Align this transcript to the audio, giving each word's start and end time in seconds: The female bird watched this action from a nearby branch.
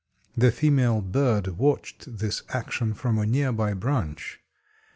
The 0.35 0.51
female 0.51 0.99
bird 1.01 1.59
watched 1.59 2.17
this 2.17 2.41
action 2.49 2.95
from 2.95 3.19
a 3.19 3.27
nearby 3.27 3.75
branch. 3.75 4.39